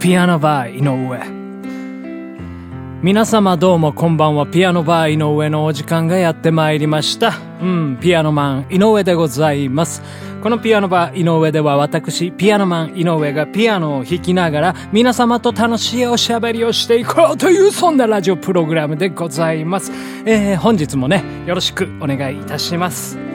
[0.00, 1.20] ピアノバー井上。
[3.02, 4.46] 皆様どうもこんばんは。
[4.46, 7.34] ピアノバー井上のお時間がやってまいりました。
[7.60, 10.02] うんピアノマン井上でございます。
[10.42, 19.92] このピアノバー井上では私ピアノマン井上がピアノを弾きながら皆様と楽しいおしゃべりをしていこうというそんなラジオプログラムでございます、
[20.24, 23.29] えー、本日もねよろしくお願いいたします。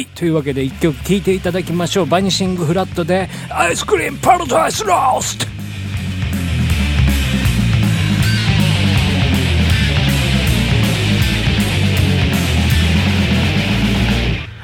[0.00, 0.06] い。
[0.06, 2.06] というわけで一曲聴いていただきましょう。
[2.06, 5.50] バニシングフラットで、アイスクリームパラダイスロースト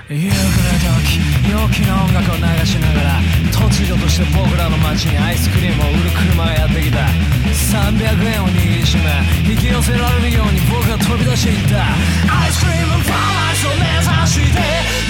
[0.09, 1.19] 夕暮れ時
[1.51, 6.99] 陽気な音楽を流しながら突如として僕らの街にアイスクリームを売る車がやってきた
[7.75, 9.03] 300円を握りしめ
[9.51, 11.83] 引き寄せられるように僕が飛び出していった
[12.33, 15.06] アイスクリームパラダイスを目指して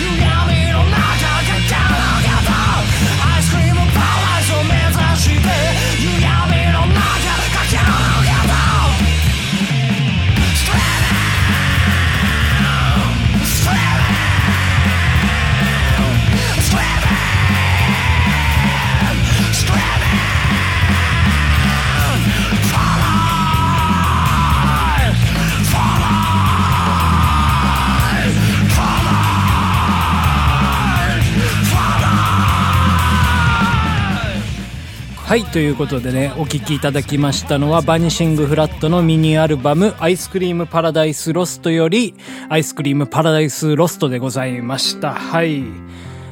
[35.27, 42.15] はい、ということでね、お聴きいただきましたのは、バニシングフラットのミニアルバム、アイスクリームパラダイスロストより、
[42.49, 45.15] アイスクリームパラダイスロストでございました。
[45.15, 45.65] はい。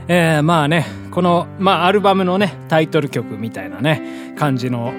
[0.06, 4.94] えー、まあね、この、まあ、アルバムのね、タイトル曲みたいなね、感じの、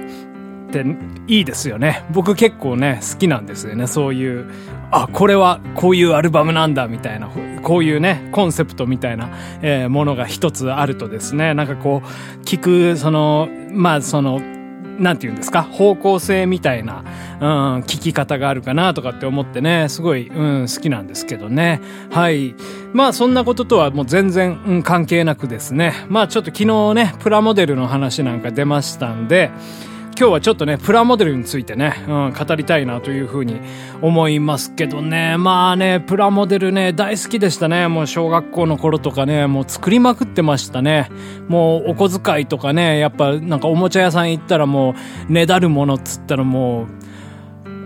[0.67, 0.83] って
[1.27, 2.03] いいですよね。
[2.11, 3.87] 僕結構ね、好きなんですよね。
[3.87, 4.51] そういう、
[4.91, 7.29] あ、これはこういうアルバムなんだみたいな、
[7.63, 9.29] こういうね、コンセプトみたいな、
[9.61, 14.41] えーものが一つあるとですね、なんかこう、聞く、その、まあその、
[14.99, 17.03] なんて言うんですか方向性みたいな、
[17.41, 17.47] うん、
[17.81, 21.81] 聞き方があるかなとかって思ってね、すごい、うん、好きなんですけどね。
[22.11, 22.55] はい。
[22.93, 25.93] まあそんなこととはもう全然、うん、関係なくですね。
[26.07, 29.51] まあちょっと昨日ね、プラモデルの話なんか出ましたんで、
[30.17, 33.59] 今日はちょっとね、プラモデルについてね、うん、語りたいなというふうに
[34.01, 35.35] 思いますけどね。
[35.37, 37.89] まあね、プラモデルね、大好きでしたね。
[37.89, 41.09] もう小学校の頃とかね、もう作りまくってましたね。
[41.49, 44.95] もうお小遣いとかね、やっぱなんかおもちゃ屋さん行ったらも
[45.29, 46.87] う、ねだるものっつったらもう、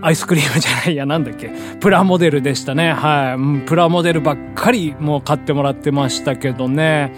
[0.04, 1.52] アイスクリームじゃないや、なんだっけ。
[1.80, 2.94] プラモデルでしたね。
[2.94, 3.68] はい。
[3.68, 7.12] プラモデルばっかりもう買ってもらってましたけどね。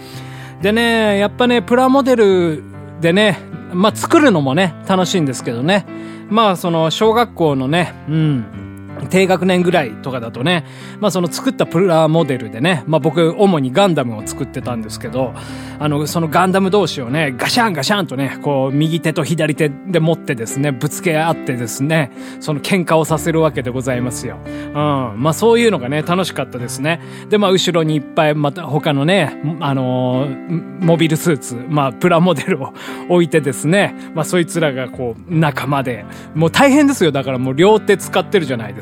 [0.62, 2.62] でね、やっぱね、プラモデル
[3.02, 5.86] でね、まあ、作るのもね、楽しいんですけどね。
[6.28, 8.71] まあ、その、小学校のね、うん。
[9.10, 10.64] 低学年ぐらいとかだとね、
[11.00, 15.32] まあその作ったプラモデルでね、まあ僕主にガンダムを作ってたんですけど、
[15.78, 24.36] あの、そのガンダム同士をね、ガシャンガシャンとね、こう右手と左手で持ってですね、ぶつけ合ってですね、その喧嘩をさせるわけでございますよ。
[24.46, 24.74] うん。
[24.74, 27.00] まあそういうのがね、楽しかったですね。
[27.28, 32.72] で、まあ後ろにいっぱいまた他のね、あのーモビルスーツ、まあプラモデルを
[33.08, 36.04] 置いてですね、まあそいつらがこう仲間で、
[36.34, 37.12] もう大変ですよ。
[37.12, 38.81] だからもう両手使ってるじゃないで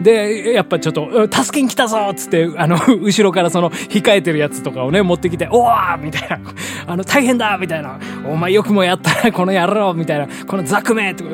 [0.00, 6.38] で、やっぱちょっと、助けに来たぞっつって、あの、 後ろからその控えてるやつとかをね、持ってきて、おーみたいな、
[6.86, 11.30] あの、大変だみたいな、お前よくもやったな、この野郎みたいな、このザクメとか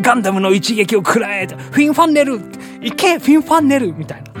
[0.00, 2.40] ガンダムの一撃を食らえフィンファンネル
[2.80, 4.33] 行けフィンファンネルみたいな。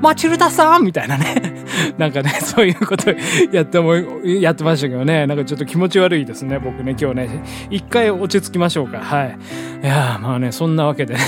[0.00, 1.64] マチルダさんみたいなね。
[1.98, 3.10] なんかね、 そういうこと
[3.52, 5.26] やっても、やってましたけどね。
[5.26, 7.28] なんかちょっと気持ち悪いですね、僕ね、今日ね。
[7.70, 8.98] 一回落ち着きましょうか。
[8.98, 9.38] はい。
[9.82, 11.20] いやまあね、そんなわけでね。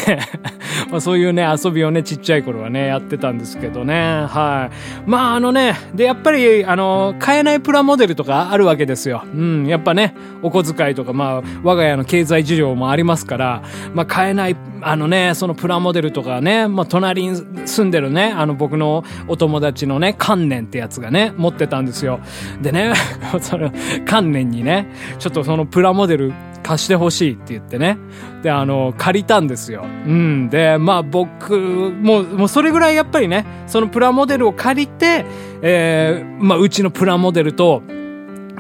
[0.91, 4.25] まあそういうね、遊びをね、ちっちゃい頃はね、やってたんですけどね。
[4.28, 5.11] はい。
[5.11, 9.25] まああのね、で、やっぱり、あの、買えないプラモデルとかあるわけですよ。
[9.34, 13.63] うん、やっぱね、お小遣いとか、まあ、我が家の経済事情もありますから、
[13.95, 17.37] まあ買えない、あのね、そのプラモデルとかね、まあ隣に
[17.67, 22.21] 住んでるね、あの僕のお友達のね、観念ってやつがね、持ってたんですよ。
[22.63, 22.93] でね、
[23.41, 23.72] その
[24.07, 24.89] 観念にね、
[25.19, 26.33] ちょっとそのプラモデル
[26.63, 27.97] 貸してほしいって言ってね。
[28.43, 29.84] で、あの、借りたんですよ。
[29.84, 30.51] うん。
[30.51, 35.25] で、まあ僕、もう、もうそれぐらいやっぱりね、そのプラモデルを借りて、
[35.63, 37.83] えー、まあうちのプラモデルと、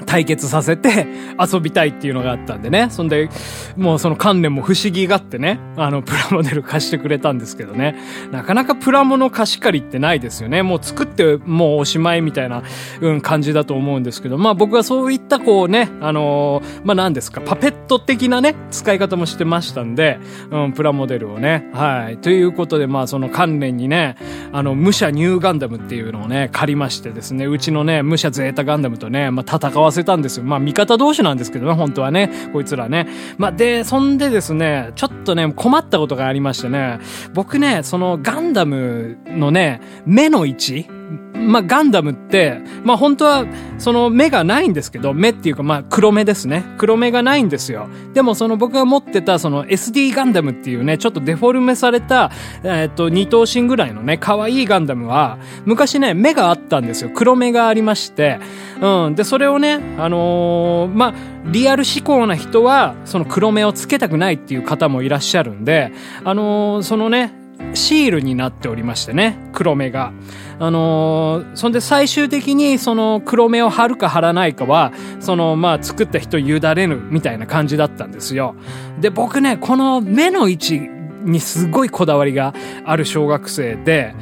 [0.06, 1.06] 対決させて
[1.38, 2.86] 遊びたいっていうのがあったんでね。
[2.90, 3.28] そんで、
[3.76, 7.96] もうその観念も不思議があってね、あの、プラモデル貸してくれたんですけどね。
[8.30, 10.62] なかなかプラモの貸し借りってないですよね。
[10.62, 12.62] もう作ってもうおしまいみたいな、
[13.00, 20.18] うん、感じだと思うんですけど、まあ僕はそういったこうね、あのーまあ何ですか、パペット的なね、使い方もしてましたんで、
[20.50, 21.68] うん、プラモデルをね。
[21.72, 22.18] はい。
[22.18, 24.16] ということで、まあその観念にね、
[24.52, 30.44] あの、武者ニューガンダムっていうのをね、借りましてですね、うちのね、武者ゼータガンダムとね、まあ戦わせせたんですよ。
[30.44, 32.30] まあ、味方同士なんですけどね、本当はね。
[32.52, 33.08] こいつらね。
[33.38, 37.00] まあ、で、そんでですね、ちょっとね、困ったことがありましてね、
[37.34, 40.86] 僕ね、そのガンダムのね、目の位置
[41.34, 43.46] まあ、ガンダムって、まあ、本当は、
[43.78, 46.64] その目がないんですけど、目っていうか、まあ、黒目ですね。
[46.78, 47.88] 黒目がないんですよ。
[48.14, 52.32] でも、その僕が持ってた、その SD ガンダムっていうね、ちょっとデフォルメされた、
[52.64, 57.10] えっ、と、二頭身ぐらいのね、可愛いガンダムは、昔ね、目があったんですよ。
[57.14, 58.40] 黒目がありまして、
[58.80, 59.14] うん。
[59.14, 61.14] で、それをね、あのー、まあ、
[61.46, 65.92] リアル思考な人は、その黒目をつけたくないっていう方もいらっしゃるんで、
[66.24, 70.12] あのー、そのね、シールになっておりましてね、黒目が。
[70.58, 78.54] あのー、そんで最終的にその黒目を貼るか貼らないかは、そのまあ作った人委ねるみたいな感じだったんですよ。
[79.00, 80.80] で、僕ね、この目の位置
[81.26, 82.54] にすごいこだわりが
[82.84, 84.14] ある小学生で、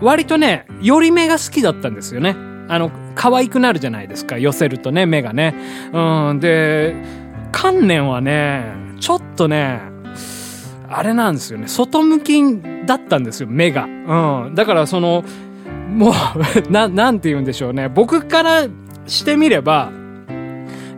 [0.00, 2.36] 割とね、寄り目が好きだったんですよね。
[2.68, 5.54] あの、可愛くなるじゃないですか、寄せるとね、目がね。
[5.92, 6.94] うん、で、
[7.52, 8.64] 観念はね、
[9.00, 9.80] ちょっとね、
[10.96, 11.66] あれなんですよね。
[11.66, 12.40] 外向き
[12.86, 13.84] だったんですよ、目が。
[13.84, 14.54] うん。
[14.54, 15.24] だからその、
[15.90, 16.12] もう
[16.70, 17.88] な、なんて言うんでしょうね。
[17.88, 18.66] 僕から
[19.06, 19.90] してみれば、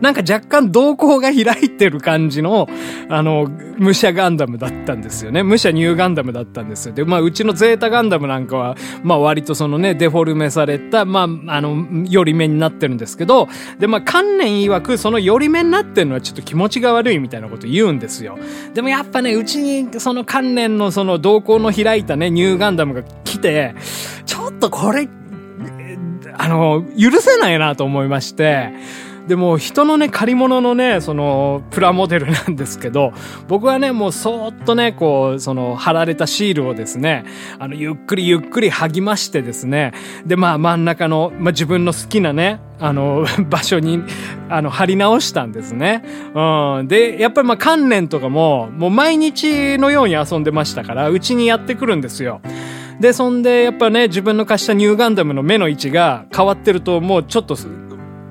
[0.01, 2.67] なんか若干瞳孔が開いてる感じの、
[3.09, 3.47] あの、
[3.79, 5.43] 武者ガンダムだったんですよね。
[5.43, 6.93] 武者ニューガンダムだったんですよ。
[6.93, 13.47] で、まあ、うちのゼータガンダムなんかは、まあ、割とそのね、デフォルメされた、まあ、あの、寄り目になってるんですけど、
[13.79, 18.37] で、まあ、観念曰く、その寄り目になってるのはちょっと気持ちが悪いみたいなこと言うんですよ。
[18.73, 23.75] でもやっぱね、うちにその観念のその瞳孔の開いたね、ニューガンダムが来て、
[24.25, 25.07] ちょっとこれ、
[26.39, 28.71] あの、許せないなと思いまして、
[29.27, 33.11] でも人のね、借り物のね、その、プラモデルなんですけど、
[33.47, 37.25] 僕はね、もうそーっとね、こう、その、貼られたシールをですね、
[37.59, 39.93] あの、ゆっくりゆっくり剥ぎましてですね、
[40.25, 44.01] で、まあ真ん中の、まあ自分の好きなね、あの、 場所に、
[44.49, 46.03] あの、貼り直したんですね。
[46.33, 46.87] うん。
[46.87, 52.39] で、やっぱりまあ観念とかも、もう毎日のように遊んでましたから、うちにやってくるんですよ。
[53.01, 57.55] で、そんで、やっぱね、自分の貸したニューガンダムの目の位置が変わってると、もうちょっと、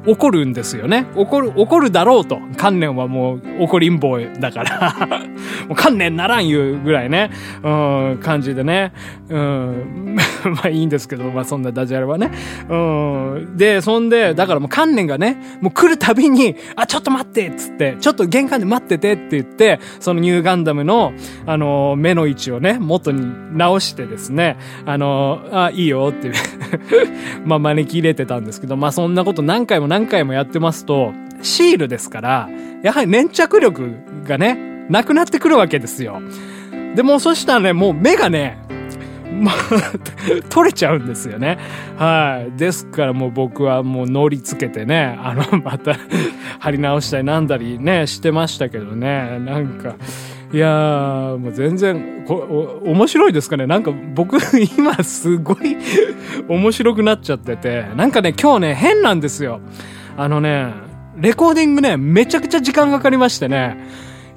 [0.06, 1.06] 怒るんですよね。
[1.14, 2.38] 怒る、怒るだろうと。
[2.56, 4.94] 観念はもう怒りん坊だから
[5.69, 7.31] もう観念ならんいうぐらいね、
[7.62, 7.69] う
[8.14, 8.93] ん、感じでね。
[9.29, 12.31] うん、 まあいいんですけど、まあそんなダジャレはね。
[12.69, 21.12] うん、で、そんで、だからもう観念がね、もう来るたびに、あ、ちょっと待ってっつって、ちょっと玄関で待っててって言って、そのニューガンダムの、
[21.47, 23.26] あの、目の位置をね、元に
[23.56, 26.31] 直してですね、あの、あ、いいよって
[27.44, 32.50] まあ招き入れてたんですけど、まあそんなこと何回も何何回もやってますと、シールですから、
[32.82, 33.94] やはり粘着力
[34.25, 34.54] がね、
[34.90, 36.20] なくなってくるわけですよ。
[36.94, 38.58] でもそしたらね、もう目がね、
[39.32, 39.52] ま、
[40.50, 41.56] 取れちゃうんですよね。
[41.96, 42.58] はい。
[42.58, 45.96] ですからもう僕はもう乗りつけてね、あの、また
[46.58, 49.94] 貼り直したりなんだりね、してましたけどね、なんか、
[50.52, 53.66] いやー、もう全然、こ面白いですかね？
[53.66, 54.38] なんか僕
[54.78, 55.76] 今すごい
[56.48, 59.60] 面白くなっちゃってて、なんかね、今日ね、変なんですよ。
[60.16, 60.72] あのね、
[61.20, 63.76] レコーディングね、めちゃくちゃ時間かかりましてね、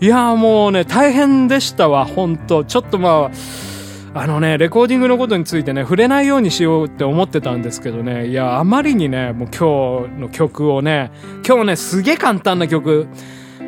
[0.02, 2.64] いやーもうね、大変でしたわ、ほんと。
[2.64, 3.30] ちょっとま
[4.14, 11.12] あ、あのね、レコーディングのことについてね、触れないようにしようって思ってたんですけどね、いや、あまりにね、もう今日の曲をね、
[11.48, 13.08] 今日ね、すげえ簡単な曲、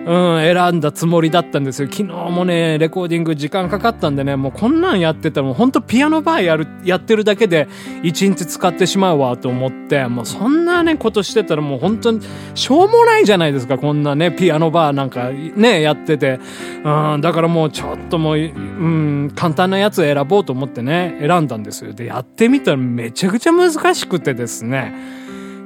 [0.03, 1.87] うん、選んだつもりだったんですよ。
[1.91, 7.67] 昨日もね、レコーディング時間かかったんでね、もうこんなんやってたらもうほんとピアノバーやる、やってるだけで
[8.01, 12.21] 一日使ってしまうわと思って、もうそんなね、ことしてたらもう本当に
[12.55, 16.39] しょうもないじゃないですか、こんなね、ピアノバーなんかね、やってて。
[16.83, 21.93] うん、だからもうちょっともう、うん、簡単なやつ選ぼうと思ってね、選んだんですよ。
[21.93, 24.95] で、やってみたらめちゃくちゃ難しくてですね。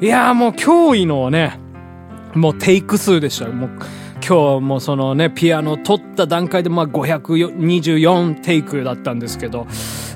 [0.02, 1.58] いやーもう驚異のね、
[2.34, 3.48] もうテイク数でした。
[3.48, 3.70] もう
[4.16, 9.68] 今日もそのね、ピアノ取った段階でまあ524テイクだったんですけど、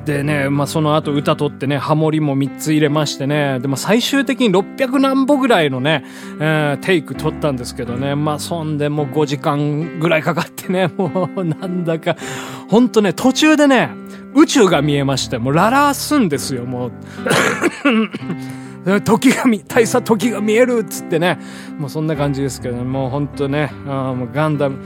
[0.05, 6.03] でね、まあその後歌取ってね、ハモリも3つ入れましてね、でも最終的に600何歩ぐらいのね、
[6.39, 12.15] えー、テイク取ったんですけどね、まあそんでもう5時間ぐらいかかってね、 もうなんだか、
[12.69, 13.91] ほんとね、途中でね、
[14.33, 16.91] 宇宙が見えまして、もうララーすんですよ、もう。
[19.03, 21.39] 時が見、大佐時が見えるっつってね。
[21.77, 24.79] もうそんな感じですけど、もうほんとね、あもうガンダム、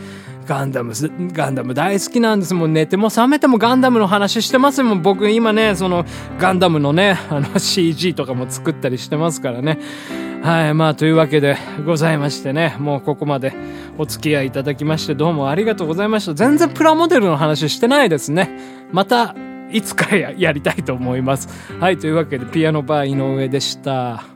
[0.46, 0.94] ガンダム、
[1.32, 2.54] ガンダム大好きなんです。
[2.54, 5.02] もう寝ても覚めてもガンダムの話してますもん。
[5.02, 6.06] 僕今ね、その
[6.40, 9.80] ガンダムのね、あの CG とかも作ったりしてますからね。
[10.44, 13.54] はい、まあというわけでございましてね、もうここまで
[13.98, 16.34] お付き合いいただきましてどうもありがとうございました。
[16.34, 18.60] 全然プラモデルの話してないですね。
[18.92, 19.36] また
[19.74, 21.50] いつかや やりたいと思います。
[21.80, 24.33] はい、というわけでピアノバー井上でした。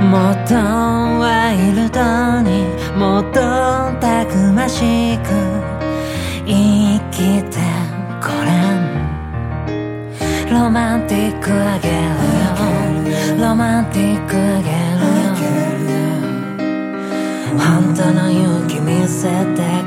[0.00, 2.00] もっとワイルド
[2.40, 2.64] に
[2.96, 3.40] もっと
[4.00, 5.28] たくましく
[6.46, 7.58] 生きて
[8.20, 8.50] これ
[10.50, 13.40] ロマンティックあげるよ。
[13.40, 15.30] ロマンティックあげるよ。
[17.56, 19.79] 本当の勇気見せて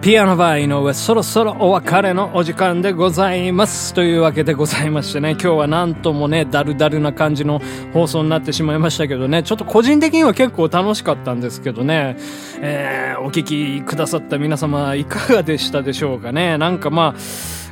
[0.00, 3.92] ピアノバー井上、そろそろお別れのお時間でございます。
[3.94, 7.60] というわけでございましてね、今日はなんともね、だるだるな感じの
[7.92, 12.16] 放送になってしまいましたけどね、ちょっと個人的には結構楽しかったんですけどね、
[12.60, 16.58] えー、お聞きくださった皆様いかがでしたでしょうかね。
[16.58, 17.20] なんかまあ、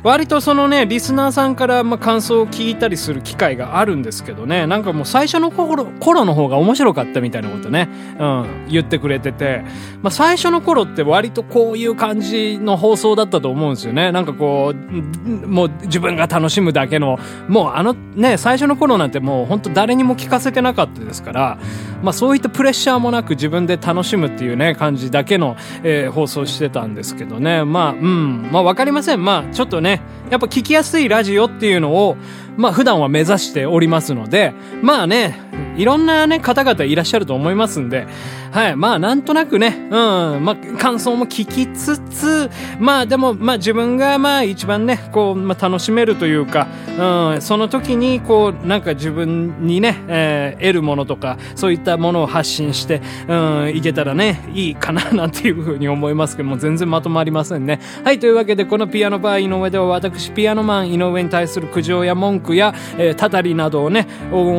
[0.07, 9.65] 割とそのね、リスナーさんからま感想を聞いたりする機会があるんですけどね、なんかもう最初の頃頃の方が面白かったみたいなことね、うん、言ってくれてて、
[10.01, 14.13] まあ最初の頃って割とこういう感じの放送だったと思うんですよね。
[14.13, 21.57] なんかこう、もう自分が楽しむだけの、もうあのね、最初の頃なんてもう本当誰にも聞かせてなかったですから、
[22.01, 27.65] まあそういったプレッシャーもなく自分で楽しむっていうね、感じだけの、えー放送してたんですけどね。
[27.65, 29.23] まあ、うん、まあわかりません。
[29.23, 29.96] まあちょっとね、
[30.29, 32.17] やっぱ聞きやすいラジオっていうのを、
[32.57, 35.39] まあ普段は目指しておりますので、まあね、
[35.77, 38.07] いろんなね、方々いらっしゃると思いますんで、
[38.51, 42.49] はい、まあなんとなくね、うん、まあ感想も聞きつつ、
[42.79, 53.35] まあでも、まあ自分がまあ一番ね、こう、まあ楽しめるというか、うん、その時にこう、なんか自分にね、えー得るものとか、そういったものを発信して、う
[53.65, 57.79] ん、いけたらね、いいかななんていうふうに思いますけども、全然まとまりませんね。
[58.03, 64.07] はい、というわけで、このピアノバー井上では私、ピアノマン井上に対する苦情や文句や、えーたたりなどをね、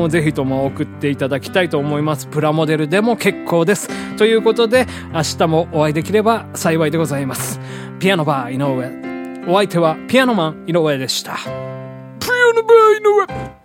[0.09, 2.27] ぜひとも送ってっていただきたいと思います。
[2.27, 3.89] プラモデルでも結構です。
[4.17, 7.61] ということで、明日もお会いできれば幸いでございます。
[7.99, 9.09] ピアノバー井上。
[9.47, 11.37] お相手はピアノマン井上でした。
[11.37, 13.58] ピアノバー井上